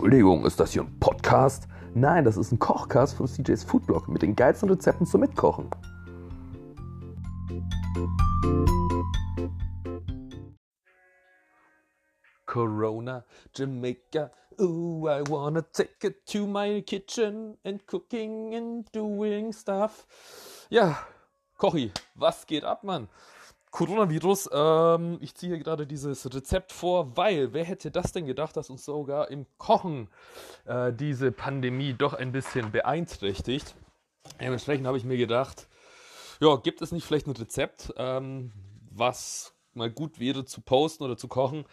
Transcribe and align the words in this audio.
Entschuldigung, 0.00 0.46
ist 0.46 0.58
das 0.58 0.72
hier 0.72 0.80
ein 0.80 0.98
Podcast? 0.98 1.68
Nein, 1.92 2.24
das 2.24 2.38
ist 2.38 2.52
ein 2.52 2.58
Kochcast 2.58 3.18
vom 3.18 3.26
CJ's 3.26 3.64
Foodblog 3.64 4.08
mit 4.08 4.22
den 4.22 4.34
geilsten 4.34 4.70
Rezepten 4.70 5.06
zum 5.06 5.20
Mitkochen. 5.20 5.68
Corona, 12.46 13.26
Jamaica, 13.54 14.30
ooh, 14.58 15.06
I 15.06 15.22
wanna 15.28 15.60
take 15.70 16.06
it 16.06 16.24
to 16.32 16.46
my 16.46 16.80
kitchen 16.80 17.58
and 17.62 17.86
cooking 17.86 18.54
and 18.54 18.88
doing 18.94 19.52
stuff. 19.52 20.06
Ja, 20.70 20.96
Kochi, 21.58 21.92
was 22.14 22.46
geht 22.46 22.64
ab, 22.64 22.84
Mann? 22.84 23.06
Coronavirus, 23.70 24.50
ähm, 24.52 25.18
ich 25.20 25.34
ziehe 25.34 25.58
gerade 25.58 25.86
dieses 25.86 26.32
Rezept 26.34 26.72
vor, 26.72 27.16
weil 27.16 27.52
wer 27.52 27.64
hätte 27.64 27.90
das 27.90 28.12
denn 28.12 28.26
gedacht, 28.26 28.56
dass 28.56 28.68
uns 28.68 28.84
sogar 28.84 29.30
im 29.30 29.46
Kochen 29.58 30.08
äh, 30.64 30.92
diese 30.92 31.30
Pandemie 31.30 31.94
doch 31.94 32.14
ein 32.14 32.32
bisschen 32.32 32.72
beeinträchtigt. 32.72 33.74
Dementsprechend 34.40 34.86
habe 34.86 34.98
ich 34.98 35.04
mir 35.04 35.16
gedacht, 35.16 35.68
ja, 36.40 36.56
gibt 36.56 36.82
es 36.82 36.90
nicht 36.90 37.04
vielleicht 37.04 37.26
ein 37.26 37.36
Rezept, 37.36 37.92
ähm, 37.96 38.52
was 38.90 39.54
mal 39.74 39.90
gut 39.90 40.18
wäre 40.18 40.44
zu 40.44 40.60
posten 40.62 41.04
oder 41.04 41.16
zu 41.16 41.28
kochen 41.28 41.64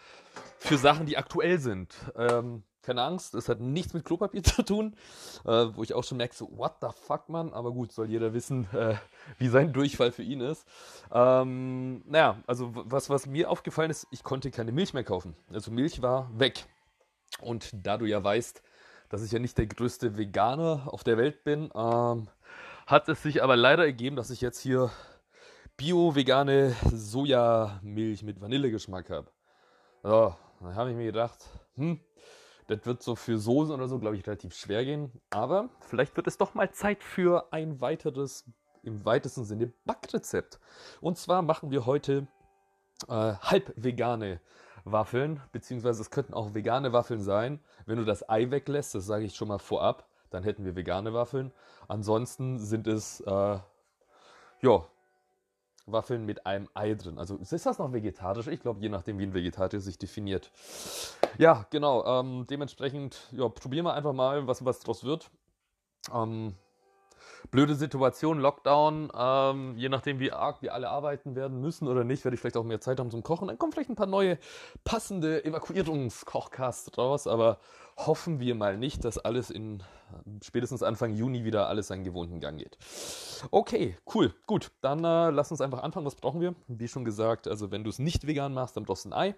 für 0.58 0.78
Sachen, 0.78 1.06
die 1.06 1.16
aktuell 1.16 1.58
sind. 1.58 1.94
Ähm, 2.16 2.62
keine 2.88 3.02
Angst, 3.02 3.34
es 3.34 3.50
hat 3.50 3.60
nichts 3.60 3.92
mit 3.92 4.04
Klopapier 4.04 4.42
zu 4.42 4.62
tun, 4.62 4.96
äh, 5.44 5.66
wo 5.74 5.82
ich 5.82 5.92
auch 5.92 6.04
schon 6.04 6.16
merke, 6.16 6.34
so, 6.34 6.48
what 6.56 6.76
the 6.80 6.88
fuck, 7.06 7.28
Mann, 7.28 7.52
aber 7.52 7.70
gut, 7.70 7.92
soll 7.92 8.08
jeder 8.08 8.32
wissen, 8.32 8.66
äh, 8.72 8.94
wie 9.36 9.48
sein 9.48 9.74
Durchfall 9.74 10.10
für 10.10 10.22
ihn 10.22 10.40
ist. 10.40 10.66
Ähm, 11.12 12.02
naja, 12.06 12.42
also 12.46 12.70
was, 12.72 13.10
was 13.10 13.26
mir 13.26 13.50
aufgefallen 13.50 13.90
ist, 13.90 14.06
ich 14.10 14.24
konnte 14.24 14.50
keine 14.50 14.72
Milch 14.72 14.94
mehr 14.94 15.04
kaufen. 15.04 15.36
Also 15.52 15.70
Milch 15.70 16.00
war 16.00 16.30
weg. 16.38 16.64
Und 17.42 17.70
da 17.74 17.98
du 17.98 18.06
ja 18.06 18.24
weißt, 18.24 18.62
dass 19.10 19.22
ich 19.22 19.32
ja 19.32 19.38
nicht 19.38 19.58
der 19.58 19.66
größte 19.66 20.16
Veganer 20.16 20.84
auf 20.86 21.04
der 21.04 21.18
Welt 21.18 21.44
bin, 21.44 21.70
ähm, 21.74 22.28
hat 22.86 23.08
es 23.10 23.22
sich 23.22 23.42
aber 23.42 23.56
leider 23.56 23.84
ergeben, 23.84 24.16
dass 24.16 24.30
ich 24.30 24.40
jetzt 24.40 24.60
hier 24.60 24.90
bio-vegane 25.76 26.74
Sojamilch 26.90 28.22
mit 28.22 28.40
Vanillegeschmack 28.40 29.10
habe. 29.10 29.30
So, 30.02 30.34
dann 30.60 30.74
habe 30.74 30.90
ich 30.90 30.96
mir 30.96 31.04
gedacht, 31.04 31.38
hm, 31.76 32.00
das 32.68 32.84
wird 32.84 33.02
so 33.02 33.16
für 33.16 33.38
Soßen 33.38 33.74
oder 33.74 33.88
so, 33.88 33.98
glaube 33.98 34.16
ich, 34.16 34.26
relativ 34.26 34.54
schwer 34.54 34.84
gehen. 34.84 35.10
Aber 35.30 35.70
vielleicht 35.80 36.16
wird 36.16 36.26
es 36.26 36.38
doch 36.38 36.54
mal 36.54 36.70
Zeit 36.70 37.02
für 37.02 37.52
ein 37.52 37.80
weiteres, 37.80 38.44
im 38.82 39.04
weitesten 39.04 39.44
Sinne, 39.44 39.72
Backrezept. 39.84 40.60
Und 41.00 41.18
zwar 41.18 41.42
machen 41.42 41.70
wir 41.70 41.86
heute 41.86 42.28
äh, 43.08 43.34
halb 43.34 43.72
vegane 43.76 44.40
Waffeln, 44.84 45.40
beziehungsweise 45.52 46.02
es 46.02 46.10
könnten 46.10 46.34
auch 46.34 46.54
vegane 46.54 46.92
Waffeln 46.92 47.22
sein. 47.22 47.60
Wenn 47.86 47.98
du 47.98 48.04
das 48.04 48.28
Ei 48.28 48.50
weglässt, 48.50 48.94
das 48.94 49.06
sage 49.06 49.24
ich 49.24 49.34
schon 49.34 49.48
mal 49.48 49.58
vorab, 49.58 50.06
dann 50.30 50.44
hätten 50.44 50.64
wir 50.64 50.76
vegane 50.76 51.14
Waffeln. 51.14 51.52
Ansonsten 51.88 52.58
sind 52.58 52.86
es, 52.86 53.20
äh, 53.20 53.58
ja, 54.60 54.86
Waffeln 55.92 56.24
mit 56.24 56.46
einem 56.46 56.68
Ei 56.74 56.94
drin. 56.94 57.18
Also 57.18 57.36
ist 57.36 57.52
das 57.52 57.78
noch 57.78 57.92
vegetarisch? 57.92 58.46
Ich 58.46 58.60
glaube, 58.60 58.80
je 58.80 58.88
nachdem, 58.88 59.18
wie 59.18 59.24
ein 59.24 59.34
Vegetarier 59.34 59.80
sich 59.80 59.98
definiert. 59.98 60.50
Ja, 61.38 61.66
genau. 61.70 62.04
Ähm, 62.04 62.46
dementsprechend, 62.48 63.28
ja, 63.32 63.48
probieren 63.48 63.84
wir 63.84 63.94
einfach 63.94 64.12
mal, 64.12 64.46
was, 64.46 64.64
was 64.64 64.80
draus 64.80 65.04
wird. 65.04 65.30
Ähm, 66.12 66.54
blöde 67.50 67.74
Situation, 67.74 68.38
Lockdown, 68.38 69.10
ähm, 69.16 69.74
je 69.76 69.88
nachdem, 69.88 70.18
wie 70.20 70.32
arg 70.32 70.62
wir 70.62 70.74
alle 70.74 70.88
arbeiten 70.88 71.34
werden 71.36 71.60
müssen 71.60 71.88
oder 71.88 72.04
nicht, 72.04 72.24
werde 72.24 72.34
ich 72.34 72.40
vielleicht 72.40 72.56
auch 72.56 72.64
mehr 72.64 72.80
Zeit 72.80 73.00
haben 73.00 73.10
zum 73.10 73.22
Kochen. 73.22 73.48
Dann 73.48 73.58
kommen 73.58 73.72
vielleicht 73.72 73.90
ein 73.90 73.96
paar 73.96 74.06
neue 74.06 74.38
passende 74.84 75.44
Evakuierungskochcasts 75.44 76.96
raus, 76.98 77.26
aber 77.26 77.58
hoffen 77.98 78.40
wir 78.40 78.54
mal 78.54 78.76
nicht, 78.78 79.04
dass 79.04 79.18
alles 79.18 79.50
in 79.50 79.82
spätestens 80.42 80.82
Anfang 80.82 81.14
Juni 81.14 81.44
wieder 81.44 81.68
alles 81.68 81.88
seinen 81.88 82.04
gewohnten 82.04 82.40
Gang 82.40 82.58
geht. 82.58 82.78
Okay, 83.50 83.96
cool, 84.14 84.34
gut. 84.46 84.70
Dann 84.80 85.04
äh, 85.04 85.30
lass 85.30 85.50
uns 85.50 85.60
einfach 85.60 85.82
anfangen. 85.82 86.06
Was 86.06 86.14
brauchen 86.14 86.40
wir? 86.40 86.54
Wie 86.68 86.88
schon 86.88 87.04
gesagt, 87.04 87.48
also 87.48 87.70
wenn 87.70 87.84
du 87.84 87.90
es 87.90 87.98
nicht 87.98 88.26
vegan 88.26 88.54
machst, 88.54 88.76
dann 88.76 88.84
brauchst 88.84 89.04
du 89.04 89.10
ein 89.10 89.12
Ei, 89.12 89.34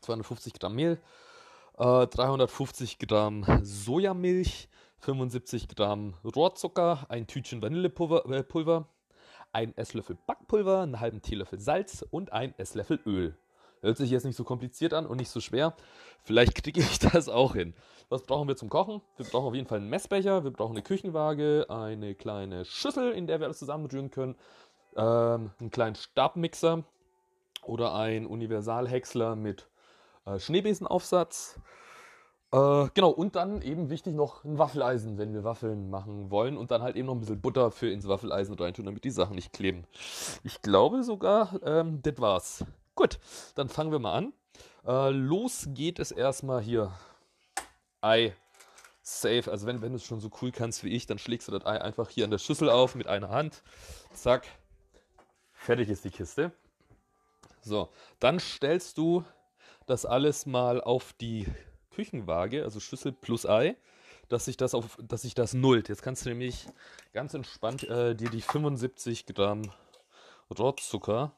250 0.00 0.54
Gramm 0.54 0.74
Mehl, 0.74 1.00
äh, 1.78 2.06
350 2.06 2.98
Gramm 2.98 3.44
Sojamilch, 3.62 4.68
75 4.98 5.68
Gramm 5.68 6.14
Rohrzucker, 6.24 7.06
ein 7.08 7.26
Tütchen 7.26 7.60
Vanillepulver, 7.60 8.24
äh, 8.30 8.84
ein 9.52 9.76
Esslöffel 9.76 10.16
Backpulver, 10.26 10.80
einen 10.80 11.00
halben 11.00 11.20
Teelöffel 11.20 11.60
Salz 11.60 12.02
und 12.10 12.32
ein 12.32 12.54
Esslöffel 12.58 13.00
Öl. 13.04 13.36
Hört 13.82 13.96
sich 13.96 14.10
jetzt 14.10 14.24
nicht 14.24 14.36
so 14.36 14.44
kompliziert 14.44 14.94
an 14.94 15.06
und 15.06 15.18
nicht 15.18 15.30
so 15.30 15.40
schwer. 15.40 15.74
Vielleicht 16.22 16.54
kriege 16.62 16.80
ich 16.80 16.98
das 17.12 17.28
auch 17.28 17.54
hin. 17.54 17.74
Was 18.08 18.22
brauchen 18.22 18.46
wir 18.46 18.56
zum 18.56 18.68
Kochen? 18.68 19.02
Wir 19.16 19.26
brauchen 19.26 19.46
auf 19.48 19.54
jeden 19.54 19.66
Fall 19.66 19.78
einen 19.78 19.90
Messbecher, 19.90 20.44
wir 20.44 20.52
brauchen 20.52 20.72
eine 20.72 20.82
Küchenwaage, 20.82 21.66
eine 21.68 22.14
kleine 22.14 22.64
Schüssel, 22.64 23.12
in 23.12 23.26
der 23.26 23.40
wir 23.40 23.46
alles 23.46 23.58
zusammenrühren 23.58 24.10
können, 24.10 24.36
ähm, 24.96 25.50
einen 25.58 25.70
kleinen 25.70 25.96
Stabmixer 25.96 26.84
oder 27.64 27.94
ein 27.94 28.26
Universalhäcksler 28.26 29.34
mit 29.34 29.68
äh, 30.26 30.38
Schneebesenaufsatz. 30.38 31.58
Äh, 32.52 32.88
genau, 32.94 33.10
und 33.10 33.34
dann 33.34 33.62
eben 33.62 33.88
wichtig 33.88 34.14
noch 34.14 34.44
ein 34.44 34.58
Waffeleisen, 34.58 35.16
wenn 35.16 35.32
wir 35.32 35.42
Waffeln 35.42 35.88
machen 35.90 36.30
wollen. 36.30 36.56
Und 36.56 36.70
dann 36.70 36.82
halt 36.82 36.96
eben 36.96 37.06
noch 37.06 37.14
ein 37.14 37.20
bisschen 37.20 37.40
Butter 37.40 37.70
für 37.70 37.90
ins 37.90 38.06
Waffeleisen 38.06 38.54
reintun, 38.54 38.84
damit 38.84 39.04
die 39.04 39.10
Sachen 39.10 39.34
nicht 39.34 39.52
kleben. 39.52 39.84
Ich 40.44 40.60
glaube 40.60 41.02
sogar, 41.02 41.58
ähm, 41.64 42.00
das 42.02 42.20
war's. 42.20 42.64
Gut, 42.94 43.18
dann 43.54 43.68
fangen 43.68 43.92
wir 43.92 43.98
mal 43.98 44.14
an. 44.14 44.32
Äh, 44.86 45.10
los 45.10 45.68
geht 45.68 45.98
es 45.98 46.12
erstmal 46.12 46.62
hier. 46.62 46.92
Ei 48.00 48.34
safe. 49.02 49.50
Also 49.50 49.66
wenn, 49.66 49.82
wenn 49.82 49.92
du 49.92 49.96
es 49.96 50.04
schon 50.04 50.20
so 50.20 50.30
cool 50.40 50.52
kannst 50.52 50.84
wie 50.84 50.90
ich, 50.90 51.06
dann 51.06 51.18
schlägst 51.18 51.48
du 51.48 51.52
das 51.52 51.64
Ei 51.66 51.80
einfach 51.80 52.08
hier 52.08 52.24
an 52.24 52.30
der 52.30 52.38
Schüssel 52.38 52.68
auf 52.68 52.94
mit 52.94 53.06
einer 53.06 53.30
Hand. 53.30 53.62
Zack. 54.12 54.46
Fertig 55.52 55.88
ist 55.88 56.04
die 56.04 56.10
Kiste. 56.10 56.52
So, 57.60 57.90
dann 58.18 58.40
stellst 58.40 58.98
du 58.98 59.24
das 59.86 60.04
alles 60.04 60.46
mal 60.46 60.80
auf 60.80 61.12
die 61.12 61.46
Küchenwaage, 61.90 62.64
also 62.64 62.80
Schüssel 62.80 63.12
plus 63.12 63.46
Ei, 63.46 63.76
dass 64.28 64.46
sich 64.46 64.56
das 64.56 64.74
auf, 64.74 64.98
dass 65.00 65.22
sich 65.22 65.34
das 65.34 65.54
nullt. 65.54 65.88
Jetzt 65.88 66.02
kannst 66.02 66.24
du 66.24 66.30
nämlich 66.30 66.66
ganz 67.12 67.34
entspannt 67.34 67.84
äh, 67.84 68.16
dir 68.16 68.30
die 68.30 68.40
75 68.40 69.26
Gramm 69.26 69.70
Rohrzucker 70.58 71.32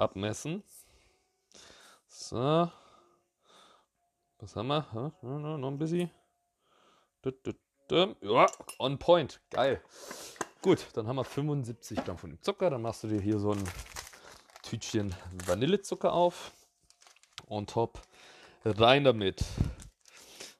abmessen. 0.00 0.62
So. 2.08 2.70
Was 4.38 4.56
haben 4.56 4.68
wir? 4.68 4.86
Ja, 5.22 5.38
noch 5.58 5.68
ein 5.68 5.78
bisschen. 5.78 6.10
Ja, 7.90 8.46
on 8.78 8.98
point. 8.98 9.40
Geil. 9.50 9.82
Gut, 10.62 10.86
dann 10.94 11.06
haben 11.06 11.16
wir 11.16 11.24
75 11.24 12.04
Gramm 12.04 12.18
von 12.18 12.30
dem 12.30 12.42
Zucker. 12.42 12.70
Dann 12.70 12.82
machst 12.82 13.04
du 13.04 13.08
dir 13.08 13.20
hier 13.20 13.38
so 13.38 13.52
ein 13.52 13.64
Tütchen 14.62 15.14
Vanillezucker 15.46 16.12
auf. 16.12 16.52
On 17.48 17.66
top. 17.66 18.00
Rein 18.64 19.04
damit. 19.04 19.44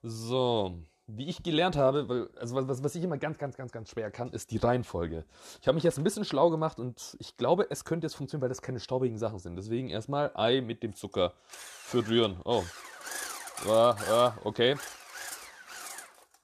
So 0.02 0.78
wie 1.16 1.28
ich 1.28 1.43
gelernt 1.43 1.76
habe, 1.76 2.09
weil, 2.09 2.31
also 2.38 2.54
was, 2.69 2.82
was 2.82 2.94
ich 2.94 3.03
immer 3.03 3.19
ganz, 3.19 3.38
ganz, 3.38 3.56
ganz, 3.56 3.72
ganz 3.72 3.91
schwer 3.91 4.10
kann, 4.10 4.31
ist 4.31 4.50
die 4.50 4.59
Reihenfolge. 4.59 5.25
Ich 5.60 5.69
habe 5.69 5.75
mich 5.75 5.84
jetzt 5.84 5.98
ein 5.98 6.04
bisschen 6.04 6.25
schlau 6.25 6.50
gemacht 6.50 6.78
und 6.78 7.16
ich 7.19 7.37
glaube, 7.37 7.66
es 7.71 7.84
könnte 7.84 8.06
jetzt 8.06 8.15
funktionieren, 8.15 8.43
weil 8.43 8.48
das 8.48 8.62
keine 8.62 8.81
staubigen 8.81 9.19
Sachen 9.19 9.38
sind. 9.38 9.56
Deswegen 9.56 9.88
erstmal 9.88 10.31
Ei 10.34 10.60
mit 10.60 10.82
dem 10.82 10.94
Zucker 10.94 11.32
verrühren. 11.49 12.41
Oh. 12.44 12.65
Ja, 13.66 13.97
ja, 14.09 14.38
okay. 14.44 14.76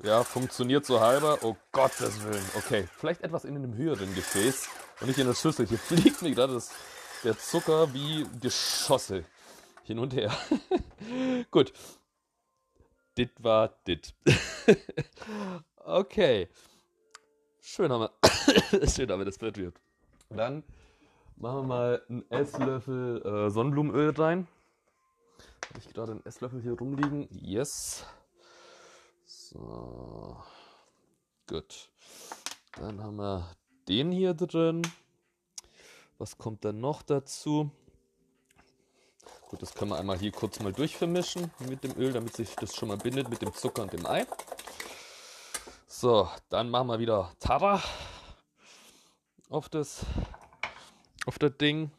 Ja, 0.03 0.23
funktioniert 0.25 0.85
so 0.85 1.01
halber. 1.01 1.39
Oh 1.43 1.57
Gottes 1.73 2.23
Willen. 2.23 2.45
Okay, 2.57 2.87
vielleicht 2.99 3.23
etwas 3.23 3.45
in 3.45 3.57
einem 3.57 3.75
höheren 3.75 4.15
Gefäß 4.15 4.69
und 5.01 5.07
nicht 5.09 5.19
in 5.19 5.27
der 5.27 5.35
Schüssel. 5.35 5.67
Hier 5.67 5.79
fliegt 5.79 6.21
mir 6.23 6.35
gerade 6.35 6.61
der 7.25 7.39
Zucker 7.39 7.93
wie 7.95 8.27
Geschosse 8.41 9.25
hin 9.85 9.99
und 9.99 10.13
her. 10.13 10.31
Gut, 11.51 11.73
dit 13.17 13.43
war 13.43 13.69
dit. 13.87 14.15
okay. 15.77 16.49
Schön 17.61 17.91
haben 17.91 18.03
wir, 18.03 18.89
schön 18.89 19.11
haben 19.11 19.21
wir 19.21 19.25
das 19.25 19.37
verrührt. 19.37 19.81
Dann 20.29 20.63
machen 21.37 21.57
wir 21.57 21.63
mal 21.63 22.03
einen 22.09 22.31
Esslöffel 22.31 23.23
äh, 23.23 23.51
Sonnenblumenöl 23.51 24.11
rein. 24.11 24.47
Habe 25.69 25.79
ich 25.79 25.93
gerade 25.93 26.13
einen 26.13 26.25
Esslöffel 26.25 26.63
hier 26.63 26.73
rumliegen? 26.73 27.29
Yes. 27.31 28.05
So. 29.25 30.37
Gut. 31.49 31.89
Dann 32.77 33.03
haben 33.03 33.17
wir 33.17 33.57
den 33.89 34.13
hier 34.13 34.35
drin. 34.35 34.83
Was 36.19 36.39
kommt 36.39 36.65
dann 36.65 36.81
noch 36.81 37.03
dazu? 37.03 37.71
Gut, 39.49 39.63
das 39.63 39.75
können 39.75 39.93
wir 39.93 39.99
einmal 39.99 40.19
hier 40.19 40.33
kurz 40.33 40.59
mal 40.59 40.73
durchvermischen 40.73 41.53
mit 41.69 41.85
dem 41.85 41.97
Öl, 41.97 42.13
damit 42.13 42.35
sich 42.35 42.57
das 42.57 42.75
schon 42.75 42.89
mal 42.89 42.97
bindet 42.97 43.29
mit 43.29 43.43
dem 43.43 43.55
Zucker 43.55 43.83
und 43.83 43.93
dem 43.93 44.05
Ei. 44.05 44.27
So, 45.87 46.29
dann 46.49 46.69
machen 46.69 46.89
wir 46.89 46.99
wieder 46.99 47.33
Tara 47.39 47.81
auf 49.49 49.69
das, 49.69 50.05
auf 51.27 51.39
das 51.39 51.57
Ding 51.59 51.93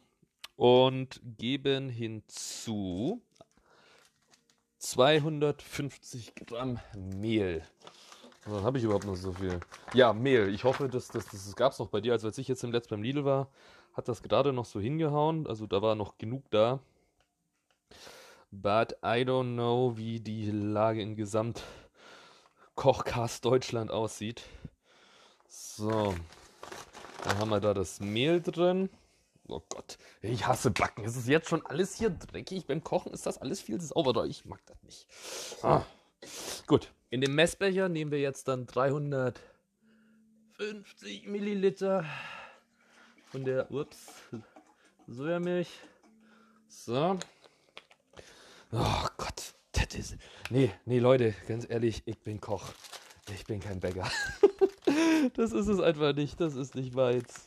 und 0.56 1.22
geben 1.38 1.88
hinzu 1.88 3.22
250 4.76 6.34
Gramm 6.34 6.78
Mehl. 6.94 7.64
Dann 8.44 8.62
habe 8.62 8.76
ich 8.76 8.84
überhaupt 8.84 9.06
noch 9.06 9.16
so 9.16 9.32
viel. 9.32 9.58
Ja, 9.94 10.12
Mehl. 10.12 10.52
Ich 10.54 10.64
hoffe, 10.64 10.90
dass 10.90 11.08
das, 11.08 11.24
das, 11.24 11.44
das 11.46 11.56
gab 11.56 11.72
es 11.72 11.78
noch 11.78 11.88
bei 11.88 12.02
dir. 12.02 12.12
Also 12.12 12.26
als 12.26 12.36
ich 12.36 12.46
jetzt 12.46 12.62
im 12.62 12.72
Letzt 12.72 12.90
beim 12.90 13.02
Lidl 13.02 13.24
war, 13.24 13.48
hat 13.94 14.06
das 14.06 14.22
gerade 14.22 14.52
noch 14.52 14.66
so 14.66 14.78
hingehauen. 14.80 15.46
Also 15.46 15.66
da 15.66 15.80
war 15.80 15.94
noch 15.94 16.18
genug 16.18 16.44
da. 16.50 16.80
But 18.50 18.94
I 19.04 19.24
don't 19.24 19.54
know, 19.54 19.96
wie 19.96 20.20
die 20.20 20.50
Lage 20.50 21.02
in 21.02 21.16
Gesamt 21.16 21.62
Kochcast 22.74 23.44
Deutschland 23.44 23.90
aussieht. 23.90 24.42
So. 25.48 26.14
Dann 27.24 27.38
haben 27.38 27.50
wir 27.50 27.60
da 27.60 27.74
das 27.74 28.00
Mehl 28.00 28.40
drin. 28.40 28.88
Oh 29.48 29.62
Gott, 29.68 29.98
ich 30.22 30.46
hasse 30.46 30.70
Backen. 30.70 31.04
Es 31.04 31.16
ist 31.16 31.26
jetzt 31.26 31.48
schon 31.48 31.64
alles 31.66 31.96
hier 31.96 32.10
dreckig. 32.10 32.66
Beim 32.66 32.84
Kochen 32.84 33.12
ist 33.12 33.26
das 33.26 33.38
alles 33.38 33.60
viel 33.60 33.80
sauberer. 33.80 34.26
Ich 34.26 34.44
mag 34.44 34.60
das 34.66 34.82
nicht. 34.82 35.06
Ah. 35.62 35.84
Gut, 36.66 36.92
in 37.10 37.20
dem 37.20 37.34
Messbecher 37.34 37.88
nehmen 37.88 38.10
wir 38.10 38.20
jetzt 38.20 38.48
dann 38.48 38.66
350 38.66 39.40
Milliliter 41.26 42.04
von 43.30 43.44
der 43.44 43.70
ups, 43.70 44.22
Sojamilch. 45.06 45.70
So. 46.68 47.18
Oh 48.70 49.06
Gott, 49.16 49.54
das 49.72 49.94
ist. 49.94 50.16
Nee, 50.50 50.70
nee, 50.84 50.98
Leute, 50.98 51.34
ganz 51.46 51.66
ehrlich, 51.68 52.02
ich 52.04 52.18
bin 52.20 52.40
Koch. 52.40 52.72
Ich 53.34 53.44
bin 53.44 53.60
kein 53.60 53.80
Bäcker. 53.80 54.10
das 55.34 55.52
ist 55.52 55.68
es 55.68 55.80
einfach 55.80 56.14
nicht. 56.14 56.40
Das 56.40 56.54
ist 56.54 56.74
nicht 56.74 56.94
meins. 56.94 57.46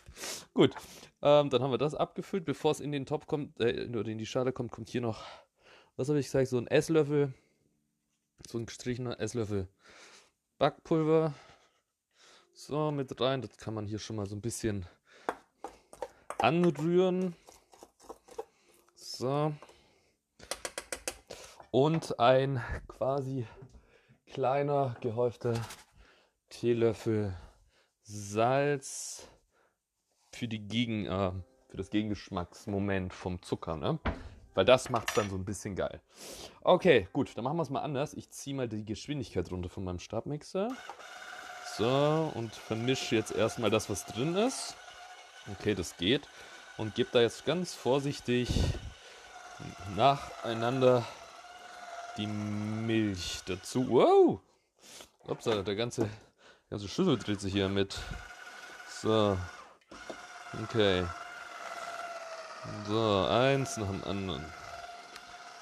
Gut, 0.54 0.76
ähm, 1.22 1.50
dann 1.50 1.62
haben 1.62 1.72
wir 1.72 1.78
das 1.78 1.96
abgefüllt. 1.96 2.46
Bevor 2.46 2.72
es 2.72 2.80
in 2.80 2.92
den 2.92 3.06
Topf 3.06 3.28
kommt, 3.28 3.60
äh, 3.60 3.88
oder 3.88 4.10
in 4.10 4.18
die 4.18 4.26
Schale 4.26 4.52
kommt, 4.52 4.72
kommt 4.72 4.90
hier 4.90 5.02
noch, 5.02 5.24
was 5.96 6.10
habe 6.10 6.20
ich 6.20 6.26
gesagt, 6.26 6.48
so 6.48 6.58
ein 6.58 6.68
Esslöffel, 6.68 7.34
so 8.48 8.58
ein 8.58 8.66
gestrichener 8.66 9.20
Esslöffel 9.20 9.68
Backpulver. 10.58 11.34
So, 12.54 12.92
mit 12.92 13.20
rein. 13.20 13.42
Das 13.42 13.58
kann 13.58 13.74
man 13.74 13.88
hier 13.88 13.98
schon 14.00 14.16
mal 14.16 14.28
so 14.28 14.36
ein 14.36 14.42
bisschen 14.42 14.86
anrühren. 16.40 17.36
So. 18.96 19.54
Und 21.72 22.20
ein 22.20 22.62
quasi 22.90 23.48
kleiner 24.28 24.98
gehäufter 25.00 25.54
Teelöffel 26.50 27.34
Salz 28.04 29.30
für, 30.34 30.50
die 30.50 30.68
Gegen, 30.68 31.06
äh, 31.06 31.32
für 31.70 31.78
das 31.78 31.90
Gegengeschmacksmoment 31.90 33.14
vom 33.14 33.42
Zucker, 33.42 33.78
ne? 33.78 34.00
Weil 34.54 34.66
das 34.66 34.90
macht 34.90 35.10
es 35.10 35.16
dann 35.16 35.30
so 35.30 35.38
ein 35.38 35.46
bisschen 35.46 35.78
geil. 35.78 36.02
Okay, 36.62 37.08
gut, 37.14 37.38
dann 37.38 37.46
machen 37.46 37.56
wir 37.56 37.64
es 37.64 37.70
mal 37.70 37.80
anders. 37.80 38.14
Ich 38.16 38.30
ziehe 38.32 38.54
mal 38.54 38.68
die 38.68 38.84
Geschwindigkeit 38.84 39.50
runter 39.50 39.70
von 39.70 39.86
meinem 39.86 40.00
Stabmixer. 40.00 40.76
So, 41.78 42.32
und 42.36 42.54
vermische 42.54 43.16
jetzt 43.16 43.32
erstmal 43.34 43.70
das, 43.70 43.90
was 43.90 44.06
drin 44.06 44.36
ist. 44.36 44.76
Okay, 45.54 45.74
das 45.74 45.96
geht. 45.96 46.28
Und 46.78 46.96
gebe 46.96 47.10
da 47.14 47.22
jetzt 47.22 47.46
ganz 47.46 47.74
vorsichtig 47.74 48.50
nacheinander 49.96 51.06
die 52.18 52.28
Milch 52.28 53.42
dazu. 53.46 53.88
Wow! 53.90 54.40
Ups, 55.28 55.46
der 55.46 55.76
ganze, 55.76 56.10
ganze 56.70 56.88
Schüssel 56.88 57.18
dreht 57.18 57.40
sich 57.40 57.54
hier 57.54 57.70
mit. 57.70 57.98
So. 59.02 59.38
Okay. 60.64 61.06
So, 62.88 63.28
eins 63.30 63.78
nach 63.78 63.88
dem 63.88 64.04
anderen. 64.04 64.46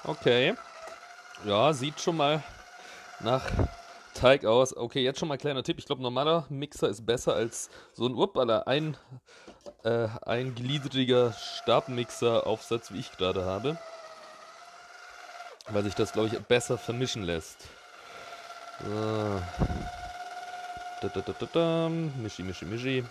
Okay. 0.04 0.54
Ja, 1.44 1.72
sieht 1.72 2.00
schon 2.00 2.16
mal 2.16 2.42
nach 3.20 3.44
Teig 4.14 4.44
aus. 4.44 4.76
Okay, 4.76 5.02
jetzt 5.02 5.18
schon 5.18 5.28
mal 5.28 5.38
kleiner 5.38 5.62
Tipp. 5.62 5.78
Ich 5.78 5.86
glaube, 5.86 6.02
normaler 6.02 6.46
Mixer 6.48 6.88
ist 6.88 7.06
besser 7.06 7.34
als 7.34 7.70
so 7.92 8.06
ein 8.06 8.14
Uppala, 8.14 8.60
ein, 8.60 8.96
äh, 9.84 10.08
ein 10.22 10.54
gliedriger 10.54 11.32
Stabmixer-Aufsatz, 11.32 12.92
wie 12.92 12.98
ich 13.00 13.12
gerade 13.12 13.44
habe 13.44 13.78
weil 15.70 15.84
sich 15.84 15.94
das, 15.94 16.12
glaube 16.12 16.28
ich, 16.28 16.38
besser 16.40 16.78
vermischen 16.78 17.22
lässt. 17.22 17.68
So. 18.84 19.40
Da, 21.00 21.08
da, 21.08 21.20
da, 21.20 21.32
da, 21.32 21.46
da. 21.52 21.88
Mischi, 21.88 22.42
mischi, 22.42 22.64
mischi. 22.66 23.04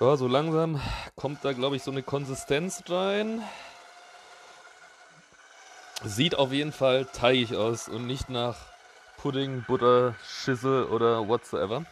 Ja, 0.00 0.16
so 0.16 0.26
langsam 0.26 0.80
kommt 1.14 1.44
da, 1.44 1.52
glaube 1.52 1.76
ich, 1.76 1.82
so 1.82 1.90
eine 1.90 2.02
Konsistenz 2.02 2.82
rein. 2.88 3.42
Sieht 6.04 6.34
auf 6.34 6.52
jeden 6.52 6.72
Fall 6.72 7.06
teigig 7.06 7.56
aus 7.56 7.88
und 7.88 8.06
nicht 8.06 8.28
nach 8.28 8.56
Pudding, 9.16 9.64
Butter, 9.66 10.14
Schissel 10.26 10.84
oder 10.84 11.26
whatsoever. 11.28 11.84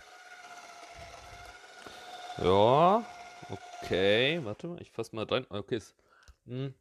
Ja, 2.38 3.04
okay, 3.48 4.40
warte 4.42 4.66
mal, 4.66 4.82
ich 4.82 4.90
fasse 4.90 5.14
mal 5.16 5.24
rein. 5.24 5.46
Okay, 5.48 5.76
ist, 5.76 5.94
hm, 6.46 6.74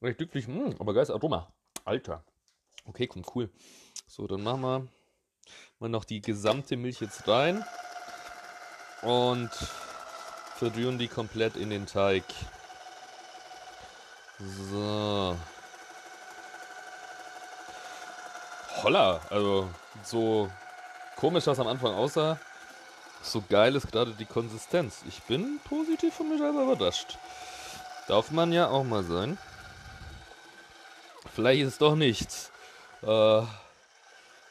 Recht 0.00 0.18
glücklich, 0.18 0.46
mh, 0.46 0.54
hm, 0.54 0.76
aber 0.78 0.94
geiles 0.94 1.10
Aroma. 1.10 1.52
Alter. 1.84 2.24
Okay, 2.84 3.06
kommt 3.06 3.26
cool. 3.34 3.50
So, 4.06 4.26
dann 4.26 4.42
machen 4.42 4.60
wir 4.62 4.88
mal 5.80 5.88
noch 5.88 6.04
die 6.04 6.20
gesamte 6.20 6.76
Milch 6.76 7.00
jetzt 7.00 7.26
rein. 7.26 7.64
Und 9.02 9.50
verdrühren 10.56 10.98
die 10.98 11.08
komplett 11.08 11.56
in 11.56 11.70
den 11.70 11.86
Teig. 11.86 12.24
So. 14.38 15.36
Holla, 18.82 19.20
also 19.30 19.68
so 20.04 20.48
komisch 21.16 21.44
das 21.44 21.58
am 21.58 21.66
Anfang 21.66 21.94
aussah, 21.94 22.38
so 23.22 23.42
geil 23.48 23.74
ist 23.74 23.90
gerade 23.90 24.12
die 24.12 24.24
Konsistenz. 24.24 25.02
Ich 25.08 25.22
bin 25.24 25.58
positiv 25.64 26.14
von 26.14 26.28
mir 26.28 26.38
selber 26.38 26.62
überrascht. 26.62 27.18
Darf 28.06 28.30
man 28.30 28.52
ja 28.52 28.68
auch 28.68 28.84
mal 28.84 29.02
sein. 29.02 29.36
Vielleicht 31.38 31.62
ist 31.62 31.68
es 31.74 31.78
doch 31.78 31.94
nichts. 31.94 32.50
Äh, 33.00 33.42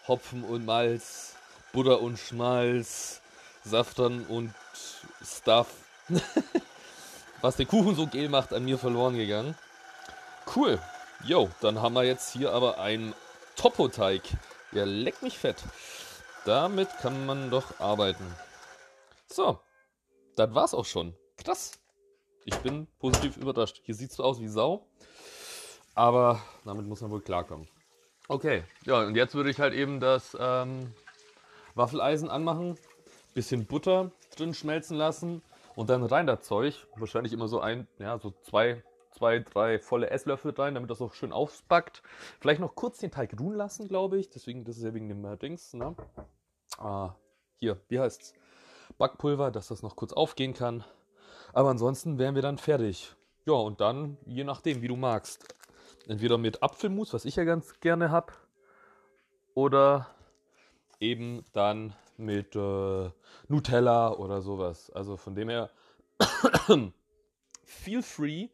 Hopfen 0.08 0.46
und 0.46 0.64
Malz, 0.64 1.36
Butter 1.74 2.00
und 2.00 2.18
Schmalz, 2.18 3.20
Saftern 3.66 4.26
und 4.28 4.54
Stuff. 5.22 5.68
Was 7.42 7.58
den 7.58 7.68
Kuchen 7.68 7.94
so 7.94 8.08
gel 8.08 8.30
macht, 8.30 8.54
an 8.54 8.64
mir 8.64 8.78
verloren 8.78 9.18
gegangen. 9.18 9.58
Cool. 10.56 10.80
Jo, 11.26 11.50
dann 11.60 11.82
haben 11.82 11.94
wir 11.94 12.06
jetzt 12.06 12.32
hier 12.32 12.54
aber 12.54 12.80
einen 12.80 13.14
Topo-Teig. 13.58 14.22
Ja, 14.72 14.86
leck 14.86 15.22
mich 15.22 15.38
fett. 15.38 15.58
Damit 16.46 16.88
kann 17.02 17.26
man 17.26 17.50
doch 17.50 17.82
arbeiten. 17.82 18.34
So, 19.30 19.60
das 20.38 20.56
war's 20.56 20.74
auch 20.74 20.86
schon. 20.86 21.18
Krass. 21.36 21.74
Ich 22.46 22.56
bin 22.60 22.88
positiv 22.98 23.36
überrascht. 23.36 23.82
Hier 23.84 23.94
sieht 23.94 24.12
es 24.12 24.16
so 24.16 24.24
aus 24.24 24.40
wie 24.40 24.48
Sau. 24.48 24.88
Aber 25.98 26.40
damit 26.64 26.86
muss 26.86 27.02
man 27.02 27.10
wohl 27.10 27.22
klarkommen. 27.22 27.68
Okay, 28.28 28.64
ja, 28.86 29.02
und 29.02 29.16
jetzt 29.16 29.34
würde 29.34 29.50
ich 29.50 29.60
halt 29.60 29.74
eben 29.74 30.00
das 30.00 30.38
ähm, 30.40 30.94
Waffeleisen 31.74 32.30
anmachen, 32.30 32.78
bisschen 33.34 33.66
Butter 33.66 34.12
drin 34.36 34.54
schmelzen 34.54 34.96
lassen 34.96 35.42
und 35.76 35.90
dann 35.90 36.04
rein 36.04 36.28
das 36.28 36.44
Zeug. 36.44 36.86
Wahrscheinlich 36.98 37.34
immer 37.34 37.48
so 37.48 37.62
ein, 37.62 37.88
ja, 37.98 38.20
so 38.20 38.32
zwei, 38.44 38.84
zwei, 39.10 39.40
drei 39.40 39.80
volle 39.80 40.12
Esslöffel 40.12 40.52
rein, 40.52 40.76
damit 40.76 40.92
das 40.92 41.02
auch 41.02 41.16
schön 41.16 41.32
aufbackt. 41.32 42.04
Vielleicht 42.40 42.62
noch 42.62 42.76
kurz 42.76 43.00
den 43.00 43.10
Teig 43.10 43.34
ruhen 43.40 43.56
lassen, 43.56 43.88
glaube 43.88 44.20
ich. 44.20 44.30
Deswegen, 44.30 44.66
das 44.66 44.78
ist 44.78 44.84
ja 44.84 44.94
wegen 44.94 45.10
dem 45.10 45.26
äh, 45.26 45.36
Dings, 45.36 45.74
ne? 45.74 45.96
Ah, 46.78 47.16
hier, 47.56 47.82
wie 47.90 48.00
heißt's? 48.00 48.36
Backpulver, 49.00 49.50
dass 49.50 49.70
das 49.70 49.82
noch 49.82 49.96
kurz 49.96 50.14
aufgehen 50.14 50.54
kann. 50.54 50.84
Aber 51.54 51.72
ansonsten 51.72 52.20
wären 52.20 52.36
wir 52.36 52.44
dann 52.44 52.60
fertig. 52.60 53.16
Ja, 53.48 53.54
und 53.54 53.82
dann, 53.82 54.18
je 54.28 54.44
nachdem, 54.44 54.84
wie 54.84 54.90
du 54.90 54.96
magst. 54.96 55.57
Entweder 56.08 56.38
mit 56.38 56.64
Apfelmus, 56.64 57.14
was 57.14 57.26
ich 57.26 57.36
ja 57.36 57.44
ganz 57.44 57.80
gerne 57.80 58.12
habe, 58.12 58.34
oder 59.54 60.08
eben 61.00 61.46
dann 61.54 61.94
mit 62.18 62.56
äh, 62.56 63.10
Nutella 63.48 64.14
oder 64.14 64.42
sowas. 64.42 64.90
Also 64.92 65.18
von 65.18 65.36
dem 65.36 65.50
her, 65.50 65.70
feel 67.66 68.02
free 68.02 68.50